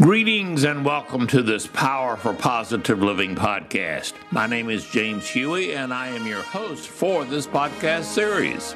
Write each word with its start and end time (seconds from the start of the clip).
Greetings 0.00 0.64
and 0.64 0.82
welcome 0.82 1.26
to 1.26 1.42
this 1.42 1.66
Power 1.66 2.16
for 2.16 2.32
Positive 2.32 3.02
Living 3.02 3.34
podcast. 3.34 4.14
My 4.30 4.46
name 4.46 4.70
is 4.70 4.88
James 4.88 5.28
Huey, 5.28 5.74
and 5.74 5.92
I 5.92 6.08
am 6.08 6.26
your 6.26 6.40
host 6.40 6.88
for 6.88 7.26
this 7.26 7.46
podcast 7.46 8.04
series, 8.04 8.74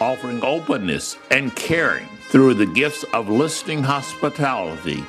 offering 0.00 0.42
openness 0.42 1.18
and 1.30 1.54
caring 1.54 2.06
through 2.28 2.54
the 2.54 2.64
gifts 2.64 3.04
of 3.12 3.28
listening 3.28 3.82
hospitality. 3.82 5.04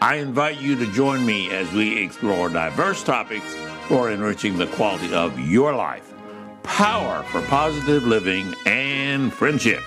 I 0.00 0.14
invite 0.14 0.62
you 0.62 0.76
to 0.76 0.90
join 0.92 1.26
me 1.26 1.50
as 1.50 1.70
we 1.74 2.02
explore 2.02 2.48
diverse 2.48 3.04
topics 3.04 3.54
for 3.88 4.10
enriching 4.10 4.56
the 4.56 4.68
quality 4.68 5.12
of 5.12 5.38
your 5.38 5.74
life. 5.74 6.10
Power 6.62 7.22
for 7.24 7.42
positive 7.42 8.04
living 8.04 8.54
and 8.64 9.30
friendship. 9.30 9.82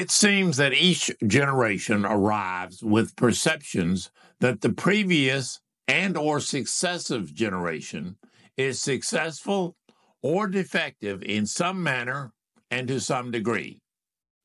It 0.00 0.10
seems 0.10 0.56
that 0.56 0.72
each 0.72 1.10
generation 1.26 2.06
arrives 2.06 2.82
with 2.82 3.16
perceptions 3.16 4.10
that 4.38 4.62
the 4.62 4.72
previous 4.72 5.60
and 5.86 6.16
or 6.16 6.40
successive 6.40 7.34
generation 7.34 8.16
is 8.56 8.80
successful 8.80 9.76
or 10.22 10.46
defective 10.46 11.22
in 11.22 11.44
some 11.44 11.82
manner 11.82 12.32
and 12.70 12.88
to 12.88 12.98
some 12.98 13.30
degree. 13.30 13.82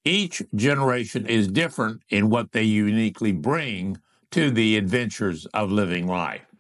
Each 0.04 0.44
generation 0.54 1.26
is 1.26 1.48
different 1.48 2.02
in 2.10 2.30
what 2.30 2.52
they 2.52 2.64
uniquely 2.64 3.32
bring 3.32 4.02
to 4.32 4.52
the 4.52 4.76
adventures 4.76 5.46
of 5.54 5.72
living 5.72 6.06
life. 6.06 6.54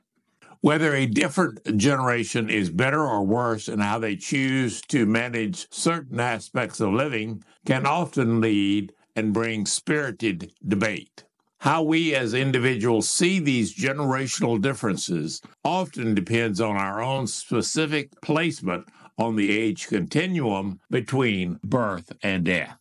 Whether 0.65 0.95
a 0.95 1.05
different 1.05 1.77
generation 1.77 2.49
is 2.49 2.71
better 2.71 3.05
or 3.05 3.23
worse 3.23 3.69
in 3.69 3.77
how 3.81 3.99
they 3.99 4.15
choose 4.15 4.81
to 4.87 5.05
manage 5.05 5.67
certain 5.71 6.19
aspects 6.19 6.79
of 6.79 6.91
living 6.91 7.43
can 7.67 7.85
often 7.85 8.41
lead 8.41 8.91
and 9.15 9.31
bring 9.31 9.67
spirited 9.67 10.53
debate. 10.67 11.23
How 11.59 11.83
we 11.83 12.15
as 12.15 12.33
individuals 12.33 13.07
see 13.07 13.37
these 13.37 13.75
generational 13.75 14.59
differences 14.59 15.39
often 15.63 16.15
depends 16.15 16.59
on 16.59 16.75
our 16.75 16.99
own 16.99 17.27
specific 17.27 18.19
placement 18.23 18.87
on 19.19 19.35
the 19.35 19.55
age 19.55 19.85
continuum 19.85 20.79
between 20.89 21.59
birth 21.63 22.11
and 22.23 22.43
death. 22.43 22.79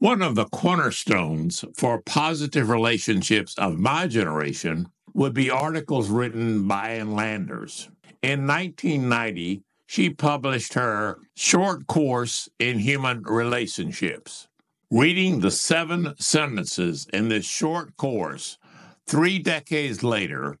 One 0.00 0.22
of 0.22 0.34
the 0.34 0.46
cornerstones 0.46 1.64
for 1.76 2.02
positive 2.02 2.68
relationships 2.68 3.54
of 3.58 3.78
my 3.78 4.08
generation 4.08 4.88
would 5.16 5.32
be 5.32 5.48
articles 5.48 6.10
written 6.10 6.68
by 6.68 7.00
Landers. 7.00 7.88
In 8.22 8.46
1990, 8.46 9.62
she 9.86 10.10
published 10.10 10.74
her 10.74 11.16
short 11.34 11.86
course 11.86 12.50
in 12.58 12.78
human 12.78 13.22
relationships. 13.22 14.46
Reading 14.90 15.40
the 15.40 15.50
seven 15.50 16.12
sentences 16.18 17.06
in 17.14 17.30
this 17.30 17.46
short 17.46 17.96
course, 17.96 18.58
three 19.06 19.38
decades 19.38 20.02
later, 20.02 20.58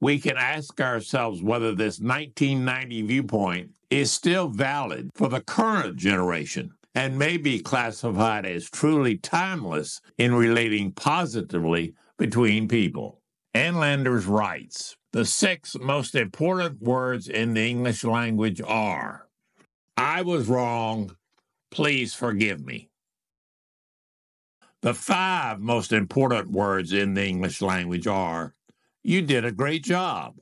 we 0.00 0.18
can 0.18 0.38
ask 0.38 0.80
ourselves 0.80 1.42
whether 1.42 1.74
this 1.74 2.00
1990 2.00 3.02
viewpoint 3.02 3.70
is 3.90 4.10
still 4.10 4.48
valid 4.48 5.10
for 5.14 5.28
the 5.28 5.42
current 5.42 5.96
generation 5.96 6.70
and 6.94 7.18
may 7.18 7.36
be 7.36 7.58
classified 7.58 8.46
as 8.46 8.70
truly 8.70 9.18
timeless 9.18 10.00
in 10.16 10.34
relating 10.34 10.92
positively 10.92 11.92
between 12.16 12.66
people. 12.68 13.17
Ann 13.58 13.74
Landers 13.74 14.24
writes 14.26 14.96
The 15.10 15.24
six 15.24 15.76
most 15.80 16.14
important 16.14 16.80
words 16.80 17.28
in 17.28 17.54
the 17.54 17.68
English 17.68 18.04
language 18.04 18.60
are 18.64 19.26
I 19.96 20.22
was 20.22 20.46
wrong, 20.46 21.16
please 21.68 22.14
forgive 22.14 22.64
me. 22.64 22.88
The 24.82 24.94
five 24.94 25.58
most 25.58 25.90
important 25.90 26.52
words 26.52 26.92
in 26.92 27.14
the 27.14 27.26
English 27.26 27.60
language 27.60 28.06
are 28.06 28.54
You 29.02 29.22
did 29.22 29.44
a 29.44 29.50
great 29.50 29.82
job. 29.82 30.36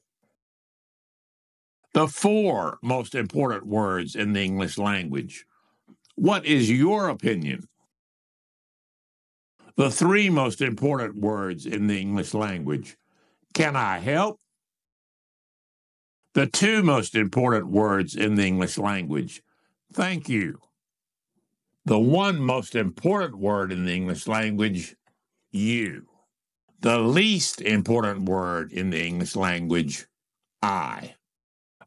The 1.95 2.09
four 2.09 2.79
most 2.83 3.15
important 3.15 3.67
words 3.67 4.15
in 4.15 4.35
the 4.35 4.43
English 4.43 4.77
language 4.77 5.47
What 6.17 6.45
is 6.45 6.71
your 6.71 7.09
opinion? 7.09 7.67
The 9.77 9.91
three 9.91 10.29
most 10.29 10.61
important 10.61 11.17
words 11.17 11.65
in 11.65 11.87
the 11.87 11.99
English 11.99 12.35
language 12.35 12.99
Can 13.57 13.75
I 13.75 14.01
help? 14.01 14.39
The 16.35 16.47
two 16.47 16.83
most 16.83 17.15
important 17.15 17.69
words 17.69 18.15
in 18.15 18.35
the 18.35 18.45
English 18.45 18.77
language 18.77 19.43
Thank 19.95 20.29
you. 20.29 20.59
The 21.87 21.99
one 21.99 22.39
most 22.39 22.75
important 22.75 23.39
word 23.39 23.73
in 23.73 23.87
the 23.87 23.95
English 23.95 24.27
language 24.27 24.95
You. 25.53 26.05
The 26.81 26.99
least 26.99 27.63
important 27.63 28.29
word 28.29 28.73
in 28.73 28.91
the 28.91 29.03
English 29.03 29.35
language 29.35 30.05
I. 30.61 31.15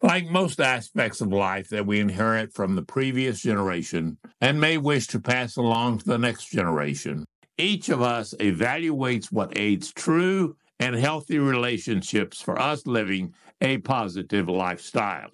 Like 0.02 0.26
most 0.26 0.60
aspects 0.60 1.22
of 1.22 1.32
life 1.32 1.70
that 1.70 1.86
we 1.86 2.00
inherit 2.00 2.52
from 2.52 2.74
the 2.74 2.82
previous 2.82 3.44
generation 3.44 4.18
and 4.42 4.60
may 4.60 4.80
wish 4.80 5.06
to 5.10 5.20
pass 5.20 5.56
along 5.56 6.00
to 6.00 6.06
the 6.06 6.18
next 6.18 6.50
generation, 6.50 7.26
each 7.60 7.90
of 7.90 8.02
us 8.02 8.34
evaluates 8.40 9.32
what 9.32 9.56
aids 9.56 9.94
true 9.94 10.56
and 10.80 10.96
healthy 10.96 11.38
relationships 11.40 12.42
for 12.42 12.60
us 12.60 12.88
living 12.88 13.34
a 13.62 13.78
positive 13.80 14.48
lifestyle. 14.48 15.32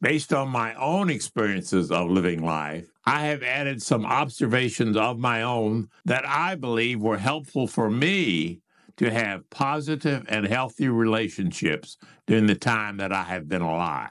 Based 0.00 0.32
on 0.32 0.48
my 0.48 0.74
own 0.74 1.10
experiences 1.10 1.90
of 1.90 2.08
living 2.08 2.42
life, 2.42 2.88
I 3.04 3.26
have 3.26 3.42
added 3.42 3.82
some 3.82 4.06
observations 4.06 4.96
of 4.96 5.18
my 5.18 5.42
own 5.42 5.88
that 6.04 6.24
I 6.26 6.54
believe 6.54 7.00
were 7.00 7.18
helpful 7.18 7.66
for 7.66 7.90
me 7.90 8.60
to 8.98 9.10
have 9.10 9.48
positive 9.50 10.24
and 10.28 10.46
healthy 10.46 10.88
relationships 10.88 11.96
during 12.26 12.46
the 12.46 12.54
time 12.54 12.98
that 12.98 13.12
I 13.12 13.24
have 13.24 13.48
been 13.48 13.62
alive. 13.62 14.10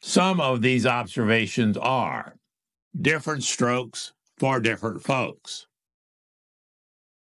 Some 0.00 0.40
of 0.40 0.62
these 0.62 0.86
observations 0.86 1.76
are 1.76 2.36
different 3.00 3.42
strokes 3.42 4.12
for 4.38 4.60
different 4.60 5.02
folks. 5.02 5.66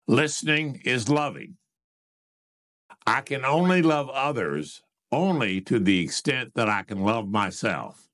Listening 0.07 0.83
is 0.85 1.09
loving. 1.09 1.57
I 3.07 3.21
can 3.21 3.45
only 3.45 3.83
love 3.83 4.11
others 4.11 4.83
only 5.13 5.61
to 5.63 5.79
the 5.79 6.01
extent 6.01 6.53
that 6.55 6.69
I 6.69 6.83
can 6.83 7.03
love 7.03 7.29
myself. 7.29 8.09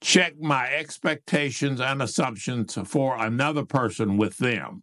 Check 0.00 0.38
my 0.40 0.68
expectations 0.68 1.80
and 1.80 2.02
assumptions 2.02 2.76
for 2.84 3.16
another 3.16 3.64
person 3.64 4.16
with 4.16 4.38
them. 4.38 4.82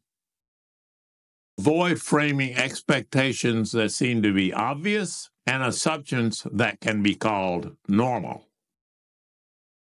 Avoid 1.60 2.02
framing 2.02 2.56
expectations 2.56 3.74
that 3.74 3.92
seem 3.92 4.24
to 4.24 4.34
be 4.34 4.54
obvious 4.54 5.30
and 5.46 5.62
assumptions 5.62 6.48
that 6.52 6.80
can 6.80 7.04
be 7.04 7.14
called 7.14 7.76
normal. 7.88 8.48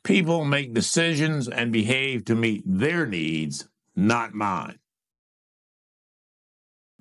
People 0.02 0.44
make 0.44 0.72
decisions 0.72 1.46
and 1.46 1.72
behave 1.72 2.24
to 2.24 2.34
meet 2.34 2.62
their 2.66 3.06
needs, 3.06 3.68
not 3.94 4.32
mine 4.32 4.79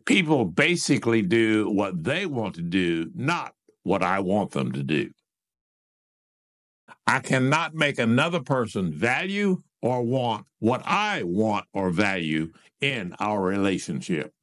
people 0.09 0.43
basically 0.43 1.21
do 1.21 1.69
what 1.69 2.03
they 2.03 2.25
want 2.25 2.55
to 2.55 2.63
do, 2.63 3.11
not 3.13 3.53
what 3.83 4.01
I 4.01 4.19
want 4.21 4.49
them 4.49 4.71
to 4.71 4.81
do. 4.81 5.11
I 7.05 7.19
cannot 7.19 7.75
make 7.75 7.99
another 7.99 8.39
person 8.39 8.91
value 8.91 9.61
or 9.83 10.01
want 10.01 10.47
what 10.57 10.81
I 10.83 11.21
want 11.21 11.67
or 11.73 11.91
value 11.91 12.51
in 12.81 13.15
our 13.19 13.39
relationship. 13.39 14.33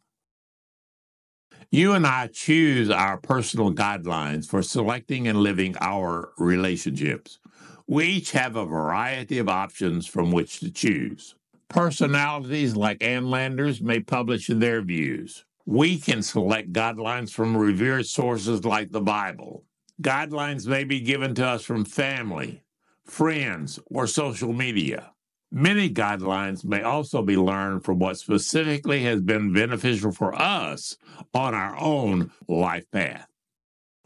You 1.73 1.95
and 1.95 2.07
I 2.07 2.29
choose 2.29 2.89
our 2.89 3.17
personal 3.17 3.73
guidelines 3.73 4.47
for 4.47 4.63
selecting 4.63 5.27
and 5.27 5.41
living 5.41 5.75
our 5.81 6.31
relationships. 6.39 7.41
We 7.89 8.07
each 8.07 8.31
have 8.31 8.55
a 8.55 8.65
variety 8.65 9.39
of 9.39 9.49
options 9.49 10.07
from 10.07 10.31
which 10.31 10.61
to 10.61 10.71
choose. 10.71 11.35
Personalities 11.69 12.77
like 12.77 13.03
Ann 13.03 13.31
Landers 13.31 13.81
may 13.81 13.99
publish 13.99 14.47
their 14.47 14.81
views. 14.81 15.45
We 15.69 15.99
can 15.99 16.23
select 16.23 16.73
guidelines 16.73 17.33
from 17.33 17.57
revered 17.57 18.07
sources 18.07 18.65
like 18.65 18.93
the 18.93 19.01
Bible. 19.01 19.65
Guidelines 20.01 20.69
may 20.69 20.85
be 20.85 21.01
given 21.01 21.35
to 21.35 21.45
us 21.45 21.65
from 21.65 21.85
family, 21.85 22.63
friends, 23.05 23.81
or 23.87 24.07
social 24.07 24.53
media. 24.53 25.11
Many 25.51 25.91
guidelines 25.91 26.65
may 26.65 26.83
also 26.83 27.21
be 27.21 27.37
learned 27.37 27.85
from 27.85 27.99
what 27.99 28.17
specifically 28.17 29.03
has 29.03 29.21
been 29.21 29.53
beneficial 29.53 30.13
for 30.13 30.41
us 30.41 30.99
on 31.35 31.53
our 31.53 31.77
own 31.77 32.31
life 32.47 32.89
path. 32.93 33.27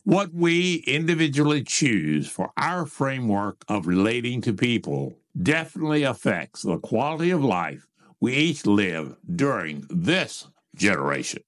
What 0.04 0.32
we 0.32 0.76
individually 0.86 1.62
choose 1.62 2.26
for 2.26 2.52
our 2.56 2.86
framework 2.86 3.64
of 3.68 3.86
relating 3.86 4.40
to 4.42 4.54
people 4.54 5.18
definitely 5.42 6.04
affects 6.04 6.62
the 6.62 6.78
quality 6.78 7.30
of 7.30 7.44
life 7.44 7.86
we 8.18 8.32
each 8.32 8.64
live 8.64 9.16
during 9.34 9.84
this 9.90 10.46
generation. 10.74 11.42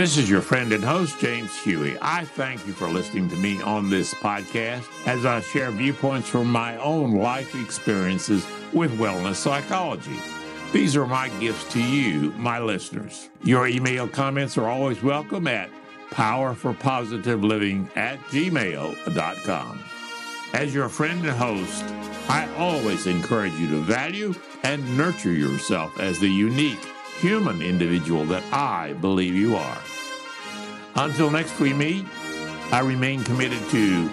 This 0.00 0.16
is 0.16 0.30
your 0.30 0.40
friend 0.40 0.72
and 0.72 0.82
host, 0.82 1.20
James 1.20 1.54
Huey. 1.60 1.94
I 2.00 2.24
thank 2.24 2.66
you 2.66 2.72
for 2.72 2.88
listening 2.88 3.28
to 3.28 3.36
me 3.36 3.60
on 3.60 3.90
this 3.90 4.14
podcast 4.14 4.88
as 5.06 5.26
I 5.26 5.42
share 5.42 5.70
viewpoints 5.70 6.26
from 6.26 6.50
my 6.50 6.78
own 6.78 7.16
life 7.16 7.54
experiences 7.54 8.46
with 8.72 8.98
wellness 8.98 9.34
psychology. 9.34 10.18
These 10.72 10.96
are 10.96 11.06
my 11.06 11.28
gifts 11.38 11.70
to 11.74 11.82
you, 11.82 12.32
my 12.38 12.58
listeners. 12.58 13.28
Your 13.44 13.66
email 13.66 14.08
comments 14.08 14.56
are 14.56 14.68
always 14.68 15.02
welcome 15.02 15.46
at 15.46 15.68
powerforpositiveliving 16.08 17.94
at 17.94 18.18
gmail.com. 18.30 19.84
As 20.54 20.74
your 20.74 20.88
friend 20.88 21.26
and 21.26 21.36
host, 21.36 21.84
I 22.26 22.50
always 22.56 23.06
encourage 23.06 23.52
you 23.52 23.68
to 23.68 23.82
value 23.82 24.34
and 24.62 24.96
nurture 24.96 25.34
yourself 25.34 26.00
as 26.00 26.18
the 26.18 26.30
unique 26.30 26.88
human 27.18 27.60
individual 27.60 28.24
that 28.24 28.42
I 28.50 28.94
believe 28.94 29.34
you 29.34 29.56
are. 29.56 29.78
Until 31.00 31.30
next 31.30 31.58
we 31.58 31.72
meet, 31.72 32.04
I 32.70 32.80
remain 32.80 33.24
committed 33.24 33.66
to 33.70 34.10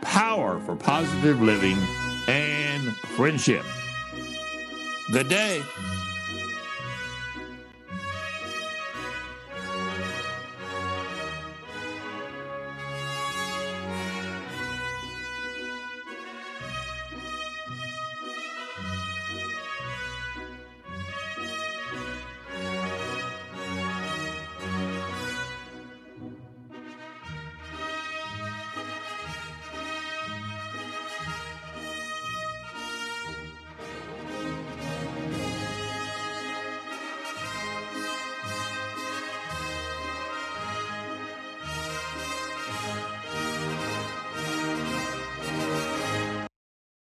power 0.00 0.60
for 0.60 0.76
positive 0.76 1.42
living 1.42 1.76
and 2.28 2.94
friendship. 3.16 3.64
Good 5.10 5.28
day. 5.28 5.60